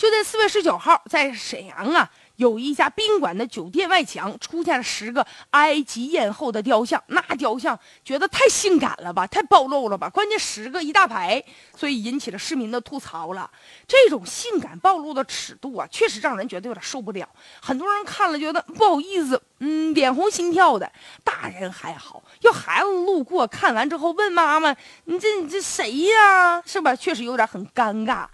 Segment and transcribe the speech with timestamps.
[0.00, 2.10] 就在四月十九号，在沈阳啊。
[2.36, 10.08] 有一家宾馆的酒店外墙出现了十个埃及艳后的雕像，那雕像觉得太性感了吧，太暴露了吧？
[10.08, 11.44] 关键十个一大排，
[11.76, 13.50] 所以引起了市民的吐槽了。
[13.86, 17.28] 这种性感暴露的尺度啊，确实让人觉得有点受不了。
[17.60, 20.90] 很多人看了觉得不好意思，嗯，脸红心跳的。
[21.22, 24.74] 大人还好，要孩子路过看完之后问妈妈
[25.04, 26.96] ：“你这你这谁呀？”是吧？
[26.96, 28.24] 确实有点很尴尬。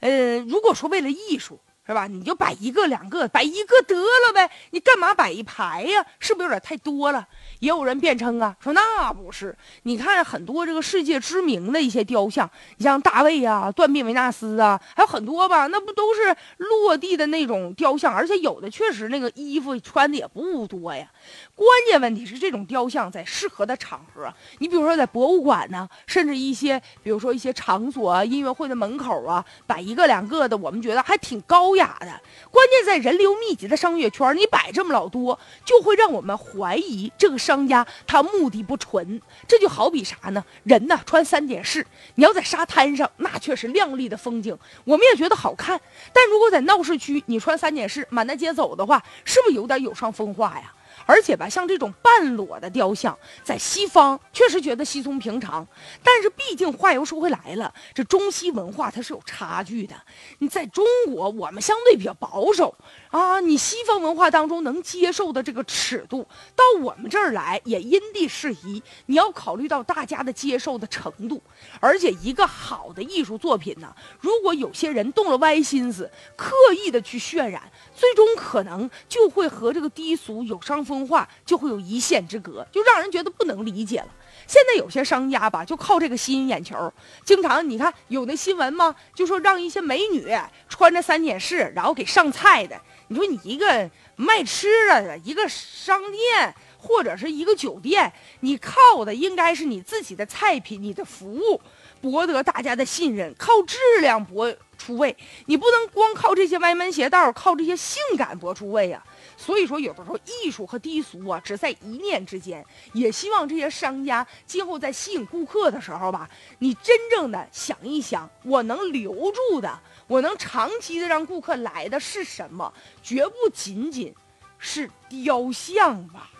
[0.00, 1.60] 呃，如果说为了艺术。
[1.86, 2.08] 是吧？
[2.08, 4.50] 你就摆一个两个，摆一个得了呗。
[4.70, 6.04] 你干嘛摆一排呀？
[6.18, 7.24] 是不是有点太多了？
[7.60, 9.56] 也有人辩称啊，说那不是。
[9.84, 18.12] 你看很多这个世界知名的一些雕像，你像大卫啊、断臂维纳斯啊，还有很多吧，那不都是落地的那种雕像？
[18.12, 21.08] 而且有的确实那个衣服穿的也不多呀。
[21.54, 31.75] 关键问题是这种雕像在适合的场合，你比如说在博物馆呢，甚至一些比如说一些场所啊、音乐会的门口啊，摆一个两个的，我们觉得还挺高。
[31.76, 39.22] 雅的，关键在人流密集的商业圈，你摆这么老多，就会让我们怀疑这个商家他目的不纯。
[39.46, 40.44] 这就好比啥呢？
[40.64, 45.80] 人呢穿三点式，你要在沙滩上，那却是亮丽的风景，我们也觉得好看。
[46.12, 50.72] 但如果在闹市区，你穿三点式满大街走的话，是不是有点有伤风化呀？
[51.06, 55.66] 而且吧，像这种半裸的雕像，在西方确实觉得稀松平常。
[56.02, 59.94] 但是毕竟话又说回来了，这中西文化它是有差距的。
[60.38, 62.74] 你在中国，我们相对比较保守
[63.10, 68.82] 啊，你西方文化当中能接受的这个尺度，到我们这儿来也因地适宜。
[69.06, 71.40] 你要考虑到大家的接受的程度。
[71.80, 76.52] 而且一个好的艺术作品呢，如果有些人动了歪心思，刻
[76.84, 77.62] 意的去渲染。
[77.94, 84.08] 最终可能就会和这个低俗有伤风通话就会有一线之隔，就让人觉得不能理解了。
[84.46, 86.90] 现在有些商家吧，就靠这个吸引眼球，
[87.22, 88.94] 经常你看有那新闻吗？
[89.14, 90.26] 就说让一些美女
[90.70, 92.80] 穿着三点式，然后给上菜的。
[93.08, 96.54] 你说你一个卖吃的，一个商店
[96.86, 101.60] 或者是一个酒店，你靠的应该是你自己的菜品、你的服务，
[102.00, 104.54] 博得大家的信任，靠质量博。
[104.78, 109.02] 出位，你不能光靠这些歪门邪道，靠这些性感博出位啊！
[109.34, 112.62] 所以说，有的时候艺术和低俗啊，只在一念之间。
[112.92, 122.70] 也希望这些商家今后在吸引顾客的时候吧，你真正的想一想，我能留住的，我能长期的让顾客来的是什么？
[123.02, 124.14] 绝不仅仅
[124.58, 126.30] 是雕像吧。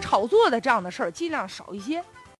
[0.00, 2.02] 炒作的这样的事儿，尽量少一些。